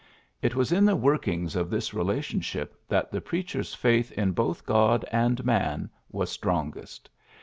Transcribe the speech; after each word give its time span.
It 0.41 0.55
was 0.55 0.71
in 0.71 0.83
the 0.85 0.95
workings 0.95 1.55
of 1.55 1.69
this 1.69 1.93
relation 1.93 2.41
ship 2.41 2.73
that 2.87 3.11
the 3.11 3.21
preacher's 3.21 3.75
faith 3.75 4.11
in 4.13 4.31
both 4.31 4.65
God 4.65 5.05
and 5.11 5.45
man 5.45 5.91
was 6.09 6.31
strongest. 6.31 7.07